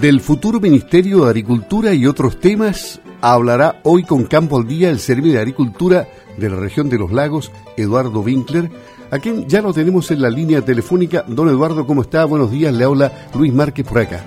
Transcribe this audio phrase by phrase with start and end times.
[0.00, 5.00] Del futuro Ministerio de Agricultura y otros temas hablará hoy con Campo al Día el
[5.00, 8.70] Servicio de Agricultura de la región de los lagos, Eduardo Winkler,
[9.10, 11.24] a quien ya lo tenemos en la línea telefónica.
[11.26, 12.24] Don Eduardo, ¿cómo está?
[12.26, 14.20] Buenos días, le habla Luis Márquez por acá.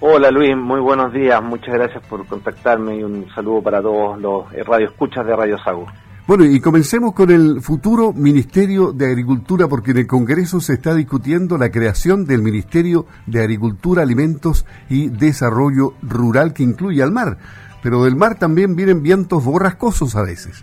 [0.00, 4.50] Hola Luis, muy buenos días, muchas gracias por contactarme y un saludo para todos los
[4.66, 5.86] radioescuchas de Radio Sago.
[6.28, 10.94] Bueno, y comencemos con el futuro Ministerio de Agricultura, porque en el Congreso se está
[10.94, 17.38] discutiendo la creación del Ministerio de Agricultura, Alimentos y Desarrollo Rural, que incluye al mar.
[17.82, 20.62] Pero del mar también vienen vientos borrascosos a veces.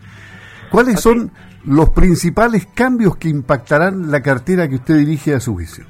[0.69, 1.31] ¿Cuáles son
[1.63, 5.83] los principales cambios que impactarán la cartera que usted dirige a su juicio?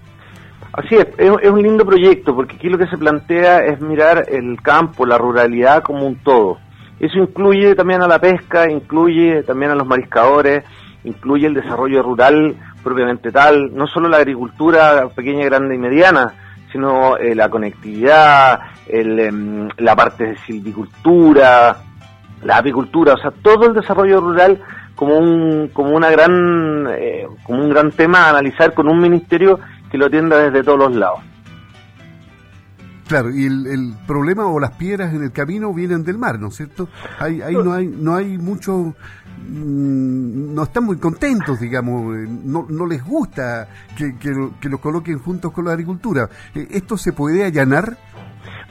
[0.71, 4.61] Así es, es, un lindo proyecto, porque aquí lo que se plantea es mirar el
[4.61, 6.59] campo, la ruralidad como un todo
[6.99, 10.63] eso incluye también a la pesca, incluye también a los mariscadores,
[11.03, 16.33] incluye el desarrollo rural propiamente tal, no solo la agricultura pequeña, grande y mediana,
[16.71, 21.77] sino eh, la conectividad, em, la parte de silvicultura,
[22.43, 24.61] la apicultura, o sea, todo el desarrollo rural
[24.95, 29.59] como un como una gran eh, como un gran tema a analizar con un ministerio
[29.91, 31.19] que lo atienda desde todos los lados.
[33.07, 36.55] Claro, y el, problema o las piedras en el camino vienen del mar, ¿no es
[36.55, 36.89] cierto?
[37.19, 38.95] Ahí, ahí no hay no hay mucho,
[39.47, 45.19] mm, no están muy contentos, digamos, eh, no, no les gusta que, que, los coloquen
[45.19, 46.27] juntos con la agricultura.
[46.55, 47.95] Eh, ¿Esto se puede allanar?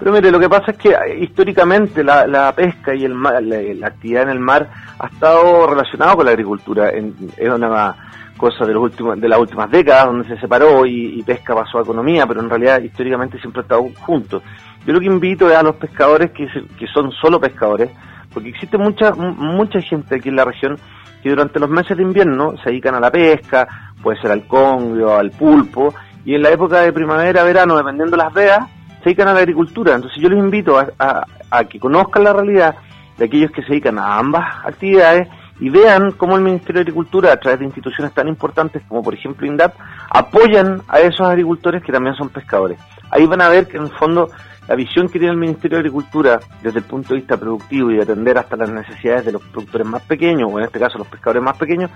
[0.00, 3.40] Pero mire, lo que pasa es que eh, históricamente la, la pesca y el mar,
[3.40, 4.68] la, actividad en el mar
[4.98, 6.90] ha estado relacionado con la agricultura.
[6.90, 7.94] En, es una
[8.36, 11.82] cosa de los últimos de las últimas décadas donde se separó y, pesca pasó a
[11.82, 14.42] economía pero en realidad históricamente siempre ha estado juntos
[14.86, 16.46] yo lo que invito es a los pescadores que,
[16.78, 17.90] que son solo pescadores
[18.32, 20.76] porque existe mucha mucha gente aquí en la región
[21.22, 25.16] que durante los meses de invierno se dedican a la pesca puede ser al congrio
[25.16, 28.68] al pulpo y en la época de primavera verano dependiendo las veas
[29.04, 29.94] se dedican a la agricultura.
[29.94, 32.74] Entonces yo les invito a, a que conozcan la realidad
[33.18, 35.28] de aquellos que se dedican a ambas actividades
[35.60, 39.14] y vean cómo el Ministerio de Agricultura, a través de instituciones tan importantes como por
[39.14, 39.74] ejemplo INDAP,
[40.10, 42.78] apoyan a esos agricultores que también son pescadores.
[43.10, 44.28] Ahí van a ver que en el fondo
[44.66, 47.96] la visión que tiene el Ministerio de Agricultura desde el punto de vista productivo y
[47.96, 51.06] de atender hasta las necesidades de los productores más pequeños, o en este caso los
[51.06, 51.90] pescadores más pequeños,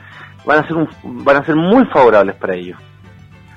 [0.45, 2.79] van a ser, van a ser muy favorables para ellos.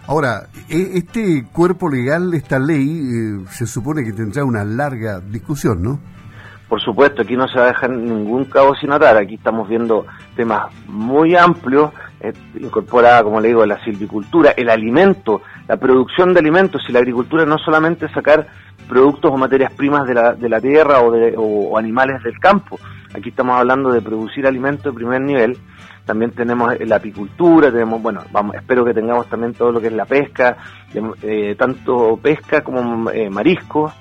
[0.07, 5.81] Ahora, e, este cuerpo legal, esta ley, eh, se supone que tendrá una larga discusión,
[5.83, 5.99] ¿no?
[6.71, 10.05] Por supuesto, aquí no se va a dejar ningún cabo sin atar, aquí estamos viendo
[10.37, 16.39] temas muy amplios, eh, incorpora, como le digo, la silvicultura, el alimento, la producción de
[16.39, 18.47] alimentos, y la agricultura no solamente sacar
[18.87, 22.79] productos o materias primas de la, de la tierra o, de, o, animales del campo,
[23.13, 25.57] aquí estamos hablando de producir alimentos de primer nivel,
[26.05, 29.93] también tenemos la apicultura, tenemos, bueno, vamos, espero que tengamos también todo lo que es
[29.93, 30.55] la pesca,
[31.21, 33.91] eh, tanto pesca como eh, mariscos,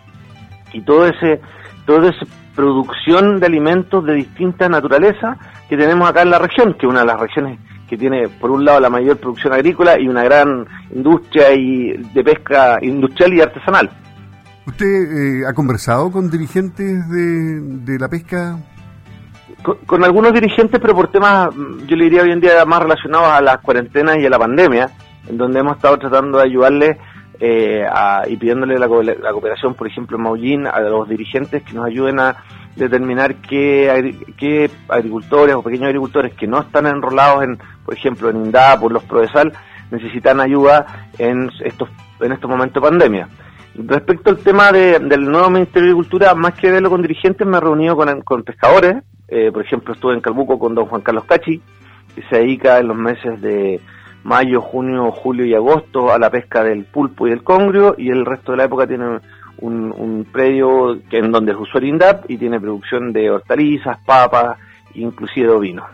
[0.72, 1.40] y todo ese,
[1.84, 5.36] todo ese producción de alimentos de distinta naturaleza
[5.68, 8.52] que tenemos acá en la región, que es una de las regiones que tiene por
[8.52, 13.40] un lado la mayor producción agrícola y una gran industria y de pesca industrial y
[13.40, 13.90] artesanal.
[14.64, 18.56] ¿Usted eh, ha conversado con dirigentes de, la pesca?
[19.86, 21.48] Con, algunos dirigentes, pero por temas,
[21.86, 24.88] yo le diría hoy en día, más relacionados a las cuarentenas y a la pandemia,
[25.28, 26.96] en donde hemos estado tratando de ayudarles
[27.40, 27.86] eh,
[28.28, 32.36] y pidiéndole la, cooperación, por ejemplo, en Maullín, a los dirigentes que nos ayuden a
[32.76, 38.44] determinar qué, qué agricultores o pequeños agricultores que no están enrolados en, por ejemplo, en
[38.44, 39.52] INDAP o los PRODESAL,
[39.90, 41.88] necesitan ayuda en estos,
[42.20, 43.28] en estos momentos de pandemia.
[43.74, 47.60] Respecto al tema del nuevo Ministerio de Agricultura, más que verlo con dirigentes, me he
[47.60, 48.96] reunido con, con pescadores.
[49.28, 51.62] Eh, por ejemplo, estuve en Calbuco con don Juan Carlos Cachi,
[52.14, 53.80] que se dedica en los meses de
[54.24, 58.24] mayo, junio, julio y agosto a la pesca del pulpo y del congrio y el
[58.24, 59.20] resto de la época tiene
[59.58, 64.58] un, predio que en donde es usuario INDAP y tiene producción de hortalizas, papas,
[64.94, 65.86] inclusive de ovinos.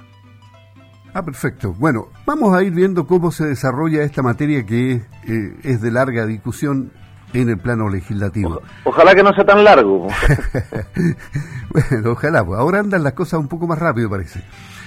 [1.15, 1.73] Ah, perfecto.
[1.79, 6.27] Bueno, vamos a ir viendo cómo se desarrolla esta materia que eh, es de larga
[6.27, 6.93] discusión
[7.33, 8.61] en el plano legislativo.
[8.85, 10.07] ojalá que no sea tan largo.
[11.71, 12.45] bueno, ojalá.
[12.45, 12.59] Pues.
[12.59, 14.41] Ahora andan las cosas un poco más rápido, parece.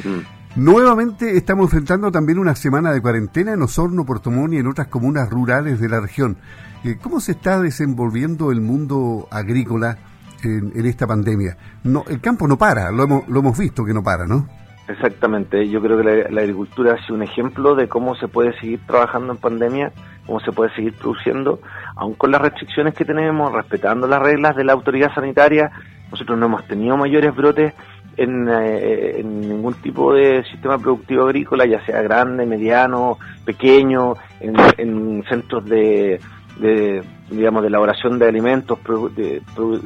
[0.03, 0.38] Mm.
[0.55, 5.29] Nuevamente estamos enfrentando también una semana de cuarentena en Osorno, Puerto y en otras comunas
[5.29, 6.37] rurales de la región.
[6.83, 9.97] Eh, ¿Cómo se está desenvolviendo el mundo agrícola
[10.43, 11.55] en, esta pandemia?
[11.83, 14.47] No, el campo no para, lo hemos, lo hemos visto que no para, ¿no?
[14.87, 18.79] Exactamente, yo creo que la, agricultura ha sido un ejemplo de cómo se puede seguir
[18.87, 19.91] trabajando en pandemia,
[20.25, 21.59] cómo se puede seguir produciendo,
[21.95, 25.69] aun con las restricciones que tenemos, respetando las reglas de la autoridad sanitaria.
[26.09, 27.75] Nosotros no hemos tenido mayores brotes
[28.19, 35.65] eh, en, ningún tipo de sistema productivo agrícola, ya sea grande, mediano, pequeño, en, centros
[35.65, 36.19] de,
[37.29, 38.79] digamos, de elaboración de alimentos,
[39.15, 39.41] de,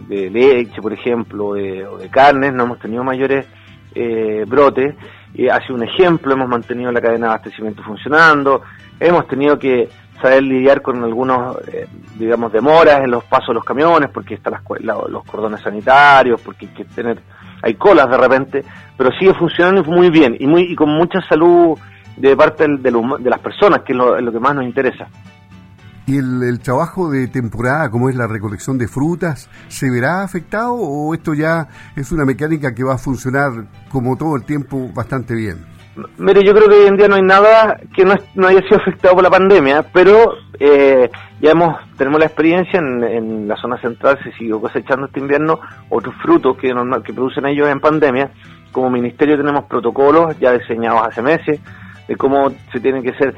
[0.08, 1.54] de leche, por ejemplo, o
[1.98, 3.46] de carnes, no hemos tenido mayores
[3.96, 4.96] eh, brotes.
[5.34, 8.62] Y ha sido un ejemplo, hemos mantenido la cadena de abastecimiento funcionando,
[9.00, 9.90] hemos tenido que
[10.22, 11.88] saber lidiar con algunos, eh,
[12.18, 16.74] digamos, demoras en los pasos de los camiones, porque están los cordones sanitarios, porque hay
[16.74, 17.20] que tener,
[17.64, 18.64] hay colas de repente,
[18.98, 21.78] pero sigue funcionando muy bien y, muy, y con mucha salud
[22.18, 25.08] de parte de, de las personas, que es lo que más nos interesa.
[26.06, 31.14] ¿Y el, trabajo de temporada, como es la recolección de frutas, se verá afectado o
[31.14, 33.52] esto ya es una mecánica que va a funcionar
[33.90, 35.66] como todo el tiempo bastante bien?
[36.18, 38.82] Mire, yo creo que hoy en día no hay nada que no, no haya sido
[38.82, 41.10] afectado por la pandemia, pero eh,
[41.44, 45.60] ya hemos tenemos la experiencia en, la zona central, se siguió cosechando este invierno
[45.90, 46.74] otros frutos que,
[47.04, 48.32] que producen ellos en pandemia.
[48.72, 51.60] Como ministerio tenemos protocolos ya diseñados hace meses
[52.08, 53.36] de cómo se tienen que ser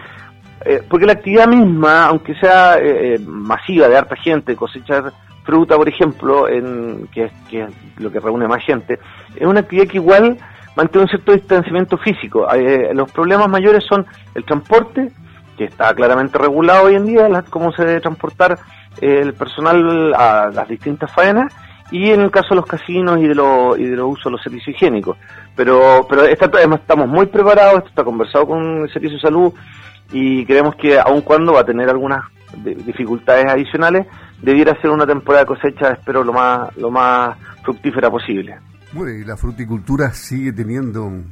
[0.65, 5.11] eh, porque la actividad misma, aunque sea eh, eh, masiva de harta gente, cosechar
[5.43, 7.31] fruta, por ejemplo, en, que, es,
[7.97, 8.99] lo que reúne más gente,
[9.35, 10.37] es una actividad que igual
[10.75, 12.47] mantiene un cierto distanciamiento físico.
[12.93, 15.11] los problemas mayores son el transporte,
[15.57, 18.57] que está claramente regulado hoy en día, cómo se debe transportar
[19.01, 21.53] el personal a las distintas faenas,
[21.91, 24.31] y en el caso de los casinos y de los y de los usos de
[24.31, 25.17] los servicios higiénicos.
[25.55, 29.53] Pero pero estamos muy preparados, esto está conversado con el Servicio de Salud,
[30.11, 32.23] y creemos que aun cuando va a tener algunas
[32.63, 34.07] dificultades adicionales,
[34.41, 38.57] debiera ser una temporada de cosecha, espero, lo más, lo más fructífera posible.
[38.93, 41.25] Bueno, y la fruticultura sigue teniendo un,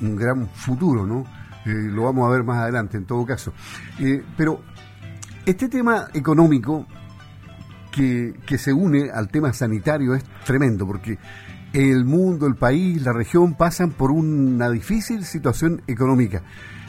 [0.00, 1.24] eh, gran futuro, ¿no?
[1.66, 3.52] Eh, lo vamos a ver más adelante, en todo caso.
[3.98, 4.62] Eh, pero
[5.44, 6.86] este tema económico
[7.92, 11.18] que, que se une al tema sanitario es tremendo, porque
[11.72, 16.42] el mundo, el país, la región pasan por una difícil situación económica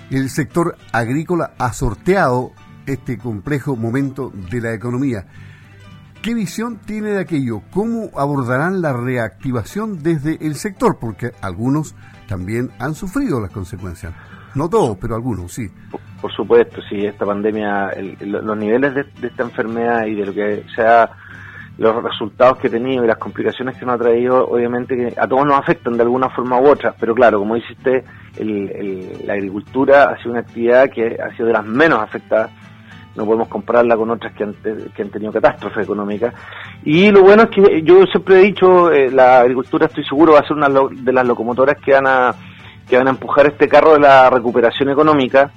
[0.10, 2.54] el sector agrícola ha sorteado
[2.86, 5.26] este complejo momento de la economía.
[6.22, 7.62] ¿Qué visión tiene de aquello?
[7.72, 10.98] ¿Cómo abordarán la reactivación desde el sector?
[11.00, 11.96] Porque algunos
[12.28, 14.14] también han sufrido las consecuencias.
[14.58, 15.70] No todos, pero algunos, sí.
[16.20, 21.12] Por, supuesto, sí, esta pandemia, los niveles de, esta enfermedad y de lo que sea
[21.78, 25.28] los resultados que ha tenido y las complicaciones que nos ha traído, obviamente que a
[25.28, 28.04] todos nos afectan de alguna forma u otra, pero claro, como dice usted,
[29.28, 32.50] la agricultura ha sido una actividad que ha sido de las menos afectadas,
[33.16, 36.34] no podemos compararla con otras que han, que han tenido catástrofes económicas.
[36.84, 40.40] Y lo bueno es que yo siempre he dicho, eh, la agricultura estoy seguro va
[40.40, 42.36] a ser una de las locomotoras que van a,
[42.88, 45.52] que van a empujar este carro de la recuperación económica.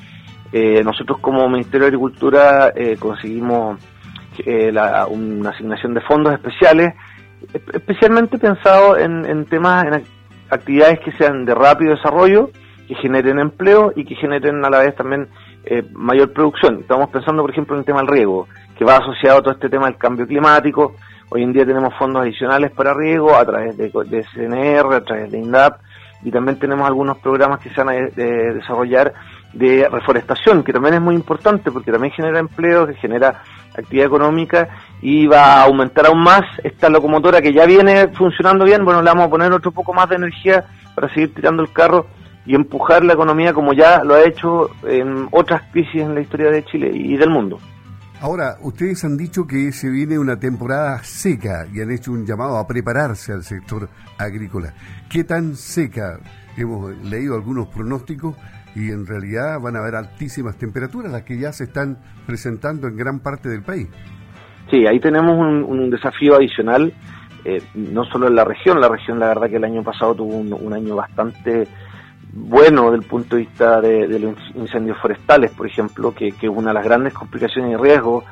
[0.52, 3.78] Eh, nosotros como Ministerio de Agricultura eh, conseguimos
[4.44, 4.72] eh,
[5.10, 6.94] una asignación de fondos especiales,
[7.72, 10.04] especialmente pensado en, temas, en
[10.50, 12.50] actividades que sean de rápido desarrollo,
[12.88, 15.28] que generen empleo y que generen a la vez también
[15.92, 16.80] mayor producción.
[16.80, 19.68] Estamos pensando, por ejemplo, en el tema del riego, que va asociado a todo este
[19.68, 20.96] tema del cambio climático.
[21.28, 25.30] Hoy en día tenemos fondos adicionales para riego a través de, de CNR, a través
[25.30, 25.80] de INDAP,
[26.22, 29.12] y también tenemos algunos programas que se van a desarrollar
[29.52, 33.42] de reforestación, que también es muy importante porque también genera empleo, que genera
[33.76, 34.68] actividad económica
[35.00, 39.10] y va a aumentar aún más esta locomotora que ya viene funcionando bien, bueno, le
[39.10, 40.64] vamos a poner otro poco más de energía
[40.94, 42.06] para seguir tirando el carro
[42.46, 46.50] y empujar la economía como ya lo ha hecho en otras crisis en la historia
[46.50, 47.58] de Chile y del mundo.
[48.22, 52.58] Ahora, ustedes han dicho que se viene una temporada seca y han hecho un llamado
[52.58, 54.74] a prepararse al sector agrícola.
[55.08, 56.20] ¿Qué tan seca?
[56.54, 58.36] Hemos leído algunos pronósticos
[58.74, 61.96] y en realidad van a haber altísimas temperaturas, las que ya se están
[62.26, 63.88] presentando en gran parte del país.
[64.70, 66.92] Sí, ahí tenemos un, desafío adicional,
[67.46, 70.36] eh, no solo en la región, la región la verdad que el año pasado tuvo
[70.36, 71.66] un, año bastante
[72.32, 76.68] bueno desde el punto de vista de, los incendios forestales, por ejemplo, que, es una
[76.68, 78.24] de las grandes complicaciones y riesgos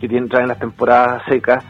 [0.00, 1.64] que tienen traen las temporadas secas.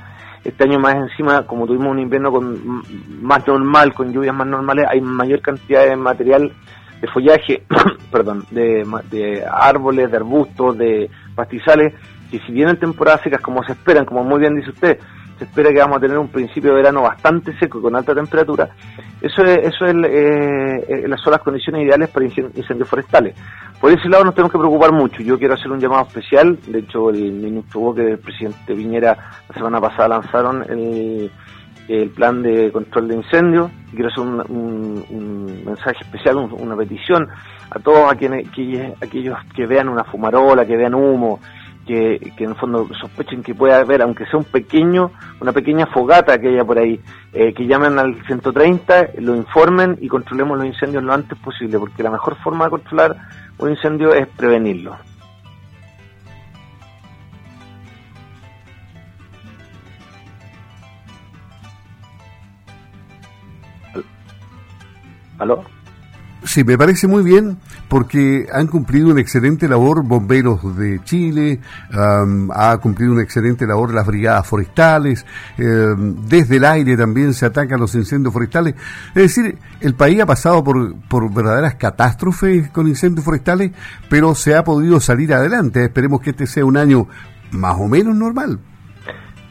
[0.45, 2.83] Este año más encima, como tuvimos un invierno con
[3.21, 6.53] más normal, con lluvias más normales, hay mayor cantidad de material
[7.01, 7.65] de follaje,
[8.13, 11.95] perdón, de, de, árboles, de arbustos, de pastizales,
[12.31, 14.99] que si vienen temporadas secas como se esperan, como muy bien dice usted,
[15.39, 18.15] se espera que vamos a tener un principio de verano bastante seco y con alta
[18.15, 18.69] temperatura,
[19.21, 23.35] eso es, eso es, eh, eh son las condiciones ideales para incendios forestales.
[23.81, 25.23] Por ese lado nos tenemos que preocupar mucho.
[25.23, 29.17] Yo quiero hacer un llamado especial, de hecho el ministro Boque, el presidente Viñera,
[29.49, 31.31] la semana pasada lanzaron el
[31.89, 33.71] el plan de control de incendios.
[33.91, 37.29] Quiero hacer un, mensaje especial, una petición
[37.71, 38.49] a todos a quienes,
[39.01, 41.41] aquellos que vean una fumarola, que vean humo,
[41.87, 46.39] que, en el fondo sospechen que puede haber, aunque sea un pequeño, una pequeña fogata
[46.39, 47.01] que haya por ahí,
[47.33, 52.03] eh, que llamen al 130, lo informen y controlemos los incendios lo antes posible, porque
[52.03, 53.17] la mejor forma de controlar
[53.59, 54.97] un incendio es prevenirlo.
[65.39, 65.76] ¿Aló?
[66.47, 71.61] Sí, me parece muy bien porque han cumplido una excelente labor bomberos de Chile,
[71.91, 75.27] ha cumplido una excelente labor las brigadas forestales,
[75.57, 78.77] desde el aire también se atacan los incendios forestales.
[79.09, 83.73] Es decir, el país ha pasado por, por verdaderas catástrofes con incendios forestales,
[84.09, 85.85] pero se ha podido salir adelante.
[85.85, 87.09] Esperemos que este sea un año
[87.51, 88.61] más o menos normal.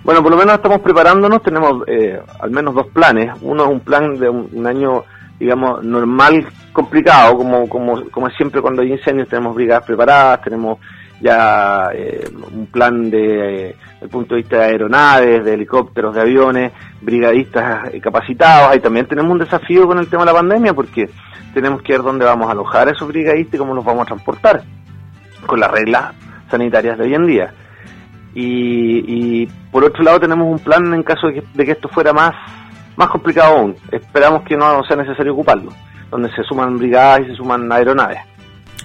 [0.06, 3.34] Bueno, por lo menos estamos preparándonos, tenemos eh, al menos dos planes.
[3.42, 5.04] Uno es un plan de un, año,
[5.40, 10.80] digamos, normal, complicado, como, como, como siempre cuando hay incendios tenemos brigadas preparadas, tenemos
[11.22, 16.22] ya eh, un plan de, eh, el punto de vista de aeronaves, de helicópteros, de
[16.22, 18.72] aviones, brigadistas capacitados.
[18.72, 21.10] Ahí también tenemos un desafío con el tema de la pandemia porque
[21.54, 24.08] tenemos que ver dónde vamos a alojar a esos brigadistas y cómo los vamos a
[24.08, 24.64] transportar,
[25.46, 26.14] con las reglas
[26.50, 27.54] sanitarias de hoy en día.
[28.38, 32.34] Y, por otro lado tenemos un plan en caso de que, esto fuera más,
[32.98, 33.76] más complicado aún.
[33.92, 35.72] Esperamos que no sea necesario ocuparlo,
[36.12, 38.20] donde se suman brigadas y se suman aeronaves.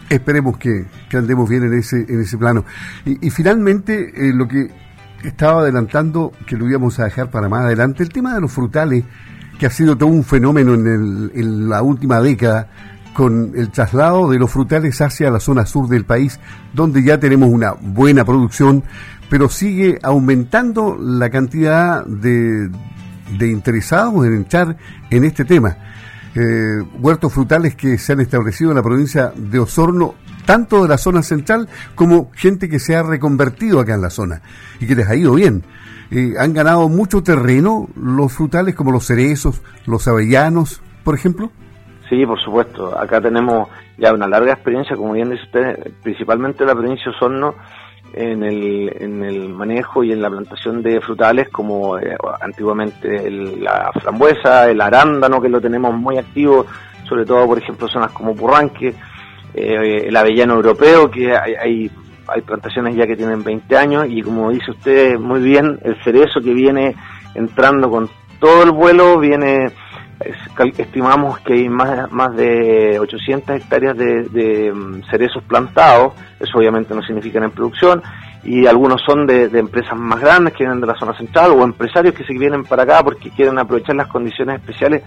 [0.09, 2.65] Esperemos que, andemos bien en ese, en ese plano.
[3.05, 4.69] Y, finalmente, eh, lo que
[5.23, 9.05] estaba adelantando, que lo íbamos a dejar para más adelante, el tema de los frutales,
[9.59, 12.69] que ha sido todo un fenómeno en, el, en la última década,
[13.13, 16.41] con el traslado de los frutales hacia la zona sur del país,
[16.73, 18.83] donde ya tenemos una buena producción,
[19.29, 22.71] pero sigue aumentando la cantidad de,
[23.39, 24.77] de interesados en entrar
[25.11, 25.77] en este tema.
[26.35, 30.15] Eh, huertos frutales que se han establecido en la provincia de Osorno,
[30.47, 34.43] tanto de la zona central como gente que se ha reconvertido acá en la zona
[34.79, 35.65] y que les ha ido bien.
[36.13, 41.51] Eh, han ganado mucho terreno los frutales como los cerezos, los avellanos, por ejemplo.
[42.09, 42.99] Sí, por supuesto.
[42.99, 47.11] Acá tenemos ya una larga experiencia, como bien dice usted, principalmente en la provincia de
[47.17, 47.55] Osorno,
[48.13, 53.91] en el, en el manejo y en la plantación de frutales como eh, antiguamente la
[53.93, 56.67] frambuesa, el arándano que lo tenemos muy activo,
[57.09, 58.95] sobre todo por ejemplo zonas como Purranque,
[59.55, 61.91] eh, el avellano europeo que hay, hay,
[62.27, 66.41] hay plantaciones ya que tienen 20 años y como dice usted muy bien, el cerezo
[66.41, 66.95] que viene
[67.35, 69.71] entrando con todo el vuelo viene
[70.77, 77.03] estimamos que hay más, más de 800 hectáreas de, mm, cerezos plantados, eso obviamente no
[77.03, 78.03] significa en producción,
[78.43, 82.15] y algunos son de, empresas más grandes que vienen de la zona central o empresarios
[82.15, 85.03] que se vienen para acá porque quieren aprovechar las condiciones especiales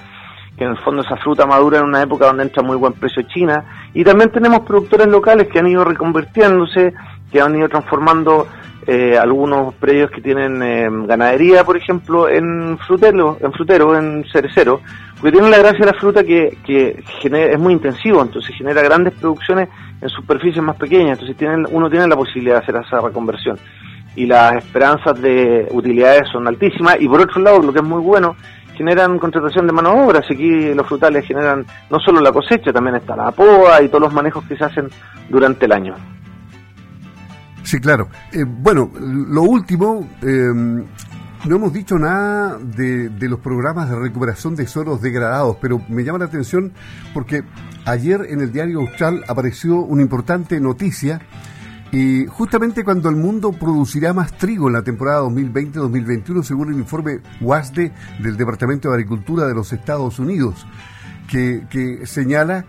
[0.57, 3.23] que en el fondo esa fruta madura en una época donde entra muy buen precio
[3.23, 6.93] China, y también tenemos productores locales que han ido reconvirtiéndose,
[7.33, 8.47] que han ido transformando
[8.85, 14.81] eh, algunos predios que tienen eh, ganadería, por ejemplo, en frutero, en frutero, en cerecero,
[15.15, 19.15] porque tienen la gracia de la fruta que, que es muy intensivo, entonces genera grandes
[19.15, 19.67] producciones
[19.99, 23.57] en superficies más pequeñas, entonces tienen, uno tiene la posibilidad de hacer esa reconversión
[24.15, 28.01] y las esperanzas de utilidades son altísimas y por otro lado lo que es muy
[28.01, 28.35] bueno
[28.75, 32.71] generan contratación de mano de obra, así aquí los frutales generan no solo la cosecha,
[32.71, 34.87] también está la poda y todos los manejos que se hacen
[35.29, 35.95] durante el año.
[37.63, 38.09] Sí, claro.
[38.31, 40.85] Eh, bueno, lo último, em,
[41.45, 46.19] no hemos dicho nada de, los programas de recuperación de suelos degradados, pero me llama
[46.19, 46.73] la atención
[47.13, 47.43] porque
[47.85, 51.21] ayer en el diario Austral apareció una importante noticia
[51.91, 57.19] y justamente cuando el mundo producirá más trigo en la temporada 2020-2021, según el informe
[57.39, 57.91] WASDE
[58.21, 60.65] del Departamento de Agricultura de los Estados Unidos,
[61.27, 62.65] que, que señala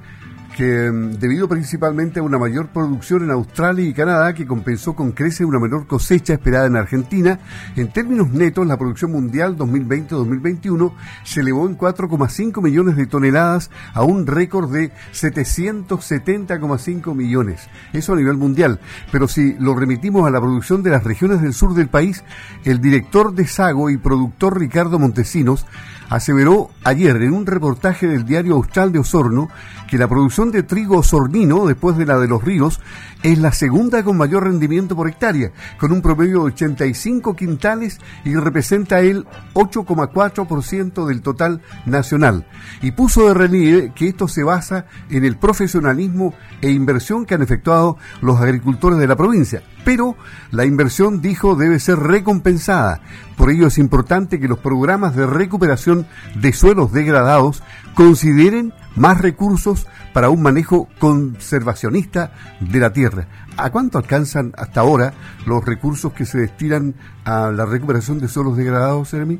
[0.57, 5.13] que mm, debido principalmente a una mayor producción en Australia y Canadá que compensó con
[5.13, 7.41] crece una menor cosecha esperada en Argentina,
[7.77, 10.93] en términos netos la producción mundial 2020-2021
[11.25, 17.69] se elevó en 4,5 millones de toneladas a un récord de 770,5 millones.
[17.93, 18.81] Eso a nivel mundial.
[19.11, 22.25] Pero si lo remitimos a la producción de las regiones del sur del país,
[22.65, 25.67] el director de Sago y productor Ricardo Montesinos
[26.09, 29.49] aseveró ayer en un reportaje del diario Austral de Osorno
[29.89, 32.81] que la producción de trigo osornino, después de la de los ríos,
[33.23, 38.35] es la segunda con mayor rendimiento por hectárea, con un promedio de 85 quintales y
[38.35, 42.47] representa el 8,4% del total nacional.
[42.83, 47.43] Y puso de relieve que esto se basa en el profesionalismo e inversión que han
[47.43, 49.63] efectuado los agricultores de la provincia.
[49.85, 50.17] Pero
[50.51, 53.01] la inversión, dijo, debe ser recompensada.
[53.37, 57.63] Por ello es importante que los programas de recuperación de suelos degradados
[57.95, 63.27] consideren más recursos para un manejo conservacionista de la tierra.
[63.57, 65.13] ¿A cuánto alcanzan hasta ahora
[65.47, 69.39] los recursos que se destinan a la recuperación de suelos degradados, Jeremy?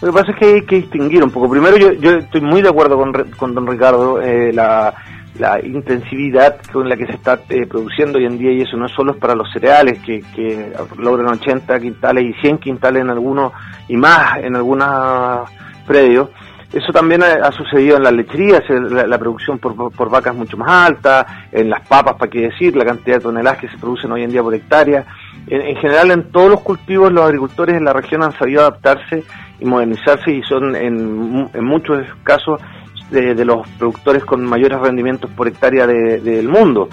[0.00, 1.50] Lo que pasa es que hay que distinguir un poco.
[1.50, 4.94] Primero, yo, estoy muy de acuerdo con, con don Ricardo, eh, la,
[5.38, 8.86] la intensividad con la que se está eh, produciendo hoy en día, y eso no
[8.86, 13.52] es solo para los cereales, que, que logran 80 quintales y 100 quintales en algunos,
[13.88, 15.48] y más en algunos
[15.86, 16.28] predios,
[16.72, 21.70] eso también ha, sucedido en las lecherías, la, producción por, vacas mucho más alta, en
[21.70, 24.42] las papas, para qué decir, la cantidad de toneladas que se producen hoy en día
[24.42, 25.06] por hectárea.
[25.46, 29.24] En, general, en todos los cultivos, los agricultores en la región han sabido adaptarse
[29.58, 32.60] y modernizarse y son en, muchos casos
[33.10, 36.88] de, los productores con mayores rendimientos por hectárea del mundo.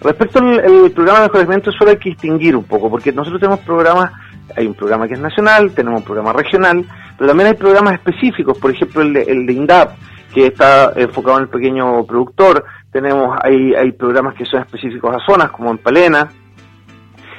[0.00, 4.12] Respecto al programa de mejoramiento, solo hay que distinguir un poco, porque nosotros tenemos programas,
[4.54, 6.84] hay un programa que es nacional, tenemos un programa regional,
[7.16, 9.92] pero también hay programas específicos, por ejemplo el de, el de INDAP,
[10.34, 15.24] que está enfocado en el pequeño productor, tenemos hay, hay programas que son específicos a
[15.24, 16.28] zonas, como en Palena,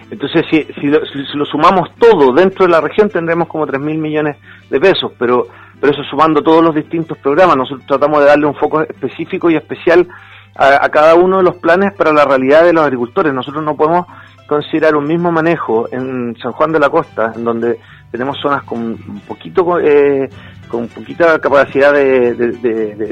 [0.10, 3.80] entonces, si, si, lo, si, lo, sumamos todo dentro de la región, tendremos como 3.000
[3.80, 4.38] mil millones
[4.70, 5.48] de pesos, pero,
[5.80, 7.58] pero eso sumando todos los distintos programas.
[7.58, 10.08] Nosotros tratamos de darle un foco específico y especial
[10.56, 13.34] a, cada uno de los planes para la realidad de los agricultores.
[13.34, 14.08] Nosotros no podemos
[14.48, 18.80] considerar un mismo manejo en San Juan de la Costa, en donde tenemos zonas con
[18.80, 20.30] un poquito eh,
[20.68, 22.34] con poquita capacidad de,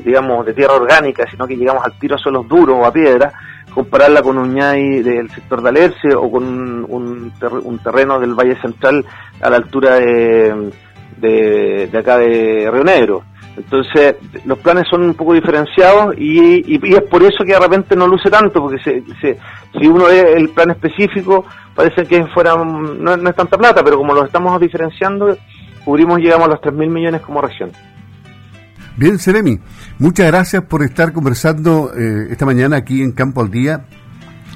[0.03, 3.31] digamos de tierra orgánica, sino que llegamos al tiro a suelos duros o a piedra,
[3.75, 8.59] compararla con un ñay del sector de Alerce o con un, un, terreno del Valle
[8.61, 9.05] Central
[9.41, 10.71] a la altura de,
[11.17, 13.23] de, acá de Río Negro.
[13.57, 14.15] Entonces,
[14.45, 18.29] los planes son un poco diferenciados y, es por eso que de repente no luce
[18.29, 19.03] tanto, porque se,
[19.77, 24.13] si uno ve el plan específico, parece que fuera no, es tanta plata, pero como
[24.13, 25.37] lo estamos diferenciando,
[25.83, 27.71] cubrimos, llegamos a los 3.000 millones como región.
[28.97, 29.59] Bien, Seremi,
[29.99, 33.87] muchas gracias por estar conversando eh, esta mañana aquí en Campo al Día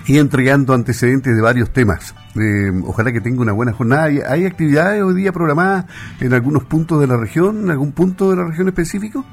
[0.08, 2.16] y entregando antecedentes de varios temas.
[2.40, 4.06] Eh, ojalá que tenga una buena jornada.
[4.06, 5.88] ¿Hay, actividades hoy día programadas
[6.22, 9.26] en algunos puntos de la región, en algún punto de la región específico?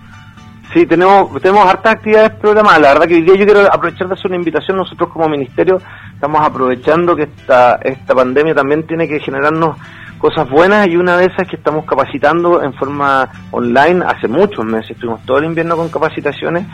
[0.75, 2.81] Sí, tenemos, tenemos hartas actividades programadas.
[2.81, 4.77] La verdad que hoy día yo quiero aprovechar de hacer una invitación.
[4.77, 5.81] Nosotros como ministerio
[6.15, 9.79] estamos aprovechando que esta, esta pandemia también tiene que generarnos
[10.19, 14.65] cosas buenas y una de esas es que estamos capacitando en forma online hace muchos
[14.65, 14.93] meses.
[14.93, 16.67] Estuvimos todo el invierno con capacitaciones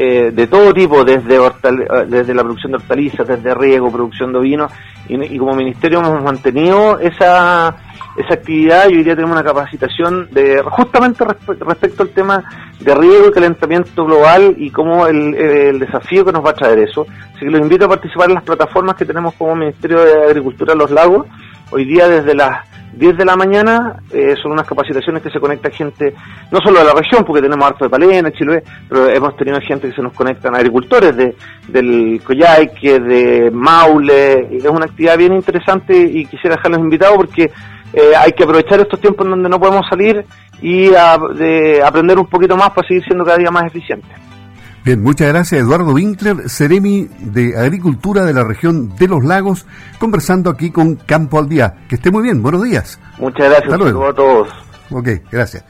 [0.00, 4.38] eh, de todo tipo, desde, eh, desde la producción de hortalizas, desde riego, producción de
[4.38, 4.68] vino,
[5.08, 7.74] y, como ministerio hemos mantenido esa,
[8.16, 12.44] esa actividad y hoy día tenemos una capacitación de justamente respecto al tema
[12.78, 16.78] de riego y calentamiento global y cómo el, el, desafío que nos va a traer
[16.78, 17.04] eso.
[17.34, 20.76] Así que los invito a participar en las plataformas que tenemos como Ministerio de Agricultura
[20.76, 21.26] Los Lagos,
[21.72, 22.67] hoy día desde las
[22.98, 26.14] 10 de la mañana eh, son unas capacitaciones que se conecta gente,
[26.50, 29.88] no solo de la región, porque tenemos harto de Palena, Chiloé, pero hemos tenido gente
[29.88, 31.36] que se nos conectan agricultores de,
[31.68, 37.50] del Coyhaique, de Maule, es una actividad bien interesante y quisiera dejarlos invitados porque
[37.92, 40.24] eh, hay que aprovechar estos tiempos en donde no podemos salir
[40.60, 44.27] y de aprender un poquito más para seguir siendo cada día más eficientes.
[44.84, 49.66] Bien, muchas gracias Eduardo Winkler, Ceremi de Agricultura de la región de los lagos,
[49.98, 51.74] conversando aquí con Campo al Día.
[51.88, 52.98] Que esté muy bien, buenos días.
[53.18, 54.06] Muchas gracias, Hasta luego.
[54.08, 54.48] a todos.
[54.90, 55.64] Ok, gracias.